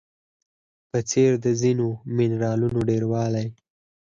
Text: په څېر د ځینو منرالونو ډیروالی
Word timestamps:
په 0.89 0.99
څېر 1.09 1.31
د 1.45 1.47
ځینو 1.61 1.87
منرالونو 2.17 2.79
ډیروالی 2.89 3.47